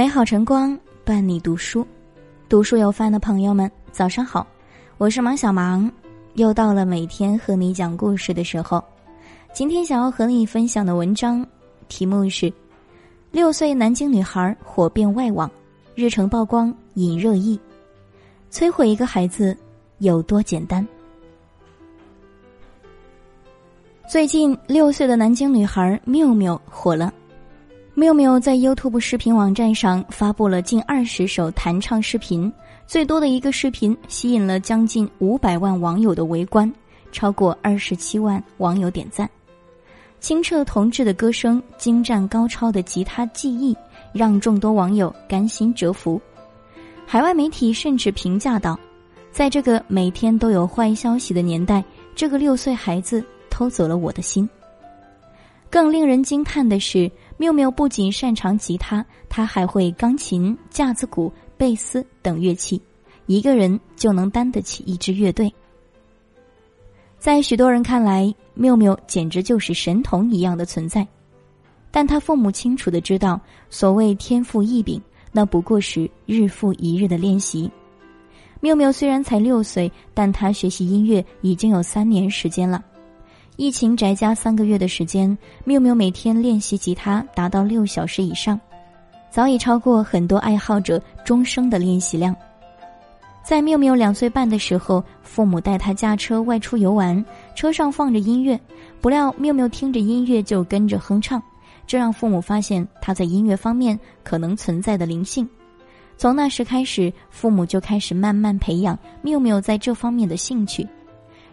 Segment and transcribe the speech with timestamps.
[0.00, 0.74] 美好晨光
[1.04, 1.86] 伴你读书，
[2.48, 4.46] 读书有饭的朋友们，早上好，
[4.96, 5.92] 我是芒小芒，
[6.36, 8.82] 又到了每天和你讲故事的时候。
[9.52, 11.46] 今天想要和你分享的文章
[11.88, 12.50] 题目是：
[13.30, 15.50] 六岁南京女孩火遍外网，
[15.94, 17.60] 日程曝光引热议，
[18.50, 19.54] 摧毁一个孩子
[19.98, 20.88] 有多简单？
[24.08, 27.12] 最近，六岁的南京女孩缪缪火了。
[28.00, 32.50] 缪缪在 YouTube 视频网站上发布了近二十首弹唱视频，
[32.86, 36.72] 最多的一个视频吸引了将近五百万网友的围观，
[37.12, 39.28] 超过二十七万网友点赞。
[40.18, 43.76] 清澈童稚的歌声，精湛高超的吉他技艺，
[44.14, 46.18] 让众多网友甘心折服。
[47.04, 48.80] 海外媒体甚至评价道
[49.30, 54.48] ：“在这个每天都有坏消息的年代，这个六岁孩子偷走了我的心。”
[55.68, 57.10] 更令人惊叹的是。
[57.40, 62.78] 缪缪不仅擅长吉他，他还会钢琴、架子鼓、贝斯等乐器，
[63.24, 65.50] 一个人就能担得起一支乐队。
[67.18, 71.08] 在许多人看来，缪缪简直就是神童一样的存在，
[71.90, 75.00] 但他父母清楚的知道，所谓天赋异禀，
[75.32, 77.70] 那不过是日复一日的练习。
[78.60, 82.84] 缪缪虽然才六岁，但他学习音乐已经有三年时间了。
[83.60, 88.58] 疫情宅家三个月的时间，缪缪每天练习吉他达到六小时以上，
[89.28, 92.34] 早已超过很多爱好者终生的练习量。
[93.44, 97.22] 在缪缪两岁半的时候，父母带他驾车外出游玩，
[97.54, 98.58] 车上放着音乐，
[98.98, 101.42] 不料缪缪听着音乐就跟着哼唱，
[101.86, 105.46] 这让父母发现他在音乐方面可能存在的灵性。
[106.16, 110.88] 从那时开始，父母就开始慢慢培养缪缪在这方面的兴趣。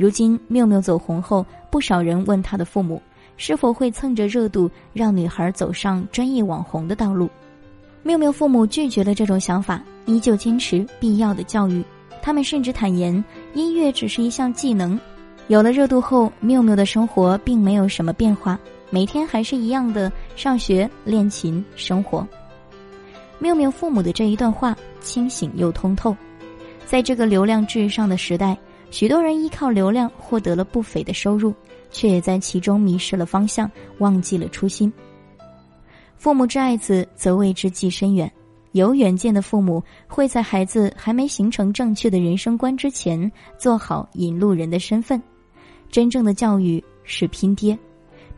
[0.00, 3.02] 如今，缪缪走红后，不少人问她的父母，
[3.36, 7.28] 是否会蹭着热度让女孩走上专业网红的道路。
[8.02, 11.84] 缪缪父母拒绝了这种想法，依旧坚持必要的教育。
[12.22, 14.98] 他们甚至坦言，音乐只是一项技能。
[15.48, 18.58] 有了热度后，缪缪的生活并没有什么变化，
[18.88, 22.26] 每天还是一样的上学、练琴、生活。
[23.38, 26.16] 缪缪父母的这一段话清醒又通透，
[26.86, 28.56] 在这个流量至上的时代。
[28.90, 31.54] 许多人依靠流量获得了不菲的收入，
[31.90, 34.92] 却也在其中迷失了方向，忘记了初心。
[36.16, 38.30] 父母之爱子，则为之计深远。
[38.72, 45.20] 有远见的父母会在孩子还没形成正确的人生观之前，做好引路人的身份。
[45.90, 47.76] 真正的教育是拼爹，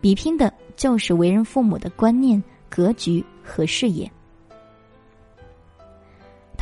[0.00, 4.10] 比拼的就是为人父母的观念、格局和视野。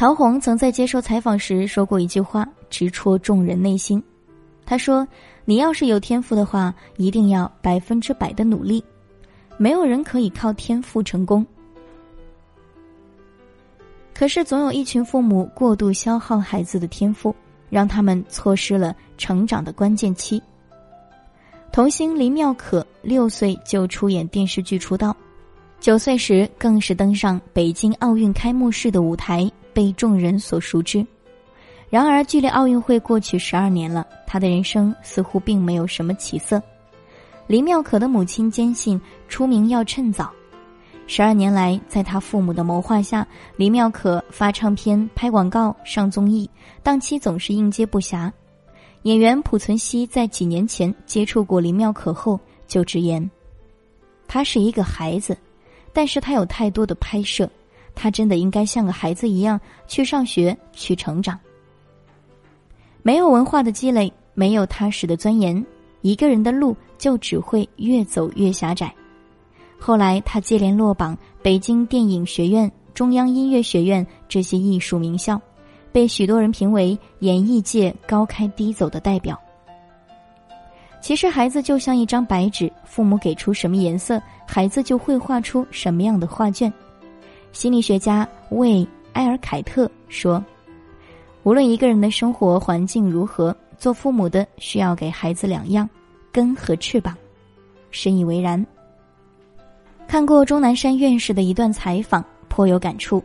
[0.00, 4.02] 陶虹曾在接受采访时说过一句话，直戳众人内心。
[4.64, 5.06] 他说
[5.44, 8.82] ：“你要是有天赋的话，一定要百分之百的努力。
[9.58, 11.46] 没有人可以靠天赋成功。
[14.14, 17.36] 可是，总有一群父母过度消耗孩子的天赋，
[17.68, 20.42] 让他们错失了成长的关键期。”
[21.70, 25.14] 童星林妙可六岁就出演电视剧出道，
[25.78, 29.46] 九岁时更是登上北京奥运开幕式的舞台。
[29.72, 31.06] 被众人所熟知，
[31.88, 36.62] 然而距离奥运会过去十二年了，他的人生似乎并没有什么起色。
[37.46, 40.30] 林妙可的母亲坚信出名要趁早，
[41.08, 43.26] 十二年来，在他父母的谋划下，
[43.56, 46.48] 林妙可发唱片、拍广告、上综艺，
[46.82, 48.30] 档期总是应接不暇。
[49.02, 52.38] 演员濮存昕在几年前接触过林妙可后，
[52.68, 53.28] 就直言
[54.28, 55.36] ：“他是一个孩子，
[55.92, 57.50] 但是他有太多的拍摄。”
[58.02, 61.38] 他真的应该像个孩子一样去上学、去成长。
[63.02, 65.62] 没有文化的积累，没有踏实的钻研，
[66.00, 68.90] 一个人的路就只会越走越狭窄。
[69.78, 75.38] 后来，他接连落榜北京电影学院、中央音乐学院这些艺术名校，
[75.92, 79.38] 被许多人评为演艺界高开低走的代表。
[81.02, 86.72] 其实，孩子就像一张白纸，父母给出什么颜色，孩子就会画出什么样的画卷。
[87.52, 90.42] 心理学家魏埃尔凯特说
[91.42, 95.88] ：“无论一个人的生活环境如何，做父母的需要给孩子两样，
[96.30, 97.16] 根和翅膀。”
[97.90, 98.64] 深以为然。
[100.06, 103.22] 看过钟南山院士的一段采访，颇有感触。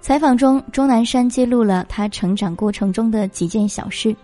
[0.00, 4.16] 采访中，钟南山揭露了他成长过程中的几件小事，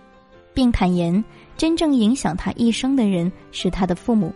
[0.53, 1.23] 并坦言，
[1.55, 4.33] 真正影响他一生的人是他的父母。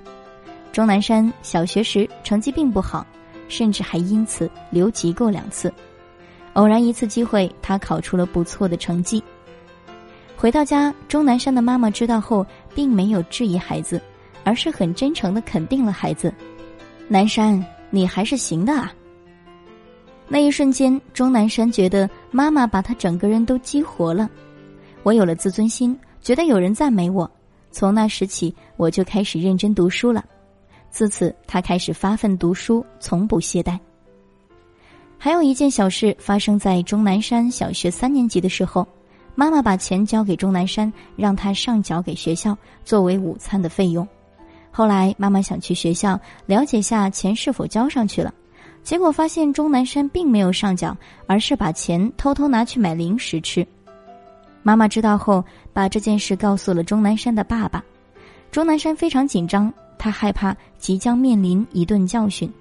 [0.71, 3.05] 钟南山小学时成绩并不好。
[3.47, 5.73] 甚至还因此留级过两次。
[6.53, 9.23] 偶然一次机会，他考出了不错的成绩。
[10.35, 12.45] 回到家，钟南山的妈妈知道后，
[12.75, 14.01] 并没有质疑孩子，
[14.43, 16.33] 而是很真诚的肯定了孩子
[17.07, 18.93] ：“南山，你还是行的啊。”
[20.27, 24.29] 那一瞬间，钟南山觉得妈妈把他整个人都激活了。
[25.03, 27.29] 我有了自尊心，觉得有人赞美我。
[27.71, 30.23] 从那时起，我就开始认真读书了。
[30.93, 33.79] 自此，他开始发奋读书，从不懈怠。
[35.17, 38.87] 还有一件小事发生在钟南山小学三年级的时候，
[39.33, 42.55] 妈妈把钱交给钟南山，让他上缴给学校
[42.85, 44.07] 作为午餐的费用。
[44.69, 48.31] 后来，妈妈想去学校了解下钱是否交上去了。
[48.83, 53.65] 结果发现钟南山并没有上缴，而是把钱偷偷拿去买零食吃。
[54.61, 55.43] 妈妈知道后，
[55.73, 57.83] 把这件事告诉了钟南山的爸爸。
[58.51, 62.51] 钟南山非常紧张，他害怕即将面临一顿教训。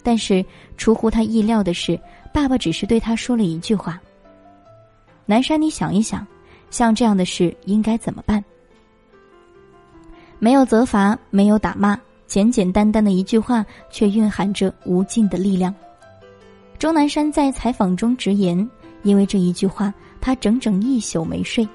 [0.00, 0.44] 但是
[0.76, 1.98] 出乎他意料的是，
[2.32, 4.00] 爸爸只是对他说了一句话
[5.26, 6.24] ：“南山，你想一想，
[6.70, 8.42] 像这样的事应该怎么办？”
[10.38, 11.98] 没有责罚，没有打骂。
[12.28, 15.74] 简简单单的一句话，却蕴含着无尽的力量。
[16.78, 18.70] 钟南山在采访中直言
[19.02, 21.68] ：“因为这一句话，他整整一宿没睡，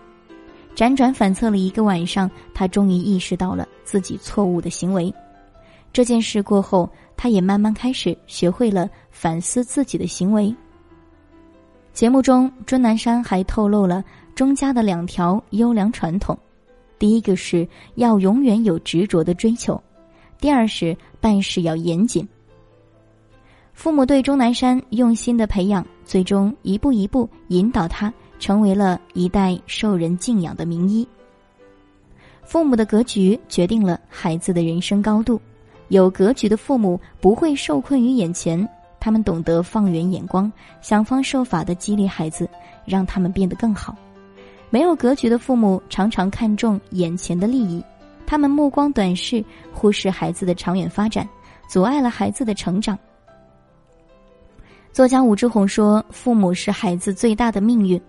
[0.75, 5.13] 辗转反侧了一个晚上，他终于意识到了自己错误的行为。
[5.91, 10.53] 这件事过后，他也慢慢开始学会了反思自己的行为。”
[11.93, 14.03] 节目中，钟南山还透露了
[14.33, 16.35] 钟家的两条优良传统：
[16.97, 19.79] 第一个是要永远有执着的追求。
[20.39, 22.27] 第二是办事要严谨。
[23.73, 28.11] 父母对钟南山用心的培养，最终一步一步引导他
[28.43, 31.07] 成为了一代受人敬仰的名医。
[32.43, 35.39] 父母的格局决定了孩子的人生高度。
[35.87, 38.67] 有格局的父母不会受困于眼前，
[38.99, 40.51] 他们懂得放远眼光，
[40.81, 42.45] 想方设法的激励孩子，
[42.85, 43.95] 让他们变得更好。
[44.69, 47.81] 没有格局的父母常常看重眼前的利益。
[48.25, 49.41] 他们目光短视，
[49.71, 51.25] 忽视孩子的长远发展，
[51.69, 52.99] 阻碍了孩子的成长。
[54.91, 57.99] 作家武志红说：“父母是孩子最大的命运，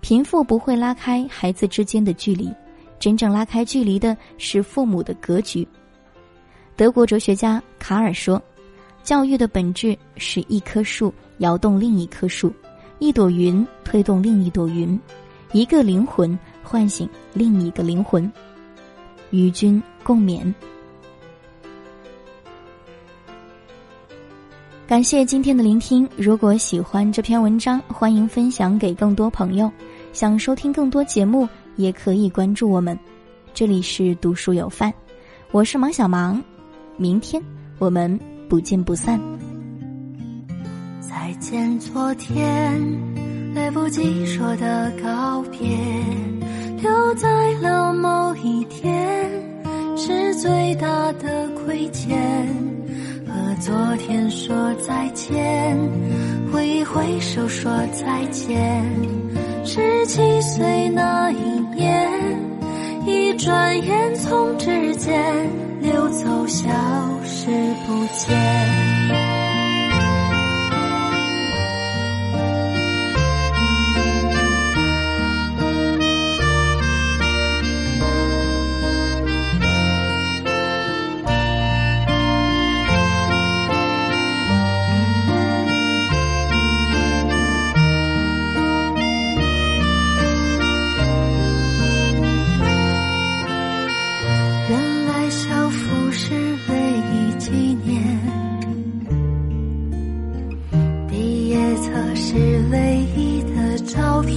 [0.00, 2.50] 贫富不会拉开孩子之间的距离，
[2.98, 5.66] 真正拉开距离的是父母的格局。”
[6.76, 8.42] 德国哲学家卡尔说
[9.04, 12.52] ：“教育的本质是一棵树摇动另一棵树，
[12.98, 14.98] 一朵云推动另一朵云，
[15.52, 18.30] 一个灵魂唤醒另一个灵魂。”
[19.30, 20.52] 与君共勉。
[24.88, 26.08] 感谢今天的聆听。
[26.16, 29.70] 如果喜欢这篇文章，欢迎分享给更多朋友。
[30.12, 32.98] 想收听更多节目，也可以关注我们。
[33.54, 34.92] 这里是读书有范，
[35.52, 36.42] 我是芒小芒。
[36.96, 37.42] 明天
[37.78, 38.18] 我们
[38.48, 39.20] 不见不散。
[41.00, 42.80] 再见，昨天
[43.54, 45.60] 来不及说的告别，
[46.80, 49.30] 留在了某一天。
[49.96, 52.16] 是最大的亏欠，
[53.26, 55.78] 和昨天说再见，
[56.50, 58.82] 挥一挥手说再见。
[59.72, 61.36] 十七岁那一
[61.76, 62.10] 年，
[63.06, 65.48] 一转眼从指尖
[65.80, 66.68] 溜走，消
[67.22, 67.46] 失
[67.86, 69.29] 不见。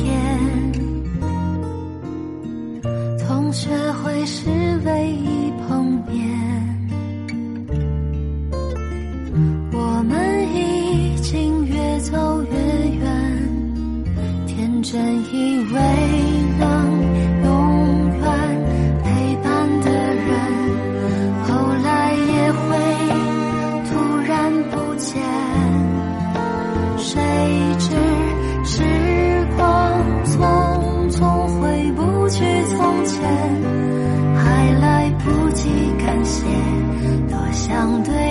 [0.02, 0.23] 片。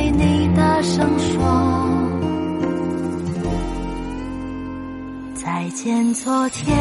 [0.02, 1.38] 对你大声说
[5.32, 6.76] 再见昨天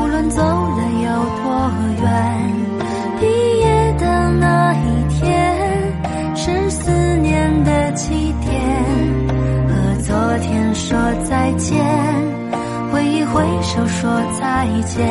[0.00, 1.10] 无论走了有
[1.42, 2.52] 多远
[3.20, 3.26] 毕
[3.60, 8.58] 业的那一天是思念的起点
[9.68, 11.78] 和昨天说再见
[12.90, 14.10] 挥一挥手说
[14.40, 15.06] 再见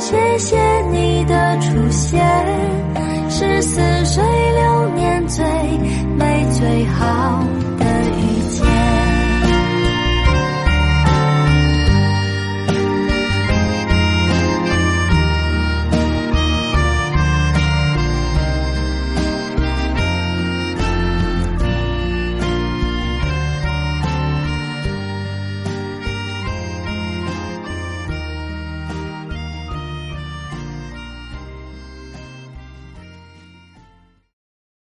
[0.00, 2.82] 谢谢你的出现
[3.30, 5.44] 是似水流年最
[6.86, 7.61] 好。